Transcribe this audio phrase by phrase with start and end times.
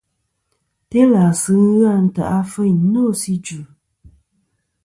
[0.89, 3.61] Telàsɨ ghɨ a ntè' afeyn nô sɨ idvɨ̀.